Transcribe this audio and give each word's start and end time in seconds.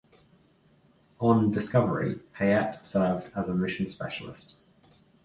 On 1.19 1.51
"Discovery", 1.51 2.21
Payette 2.35 2.83
served 2.87 3.29
as 3.35 3.47
a 3.47 3.53
mission 3.53 3.87
specialist. 3.87 4.55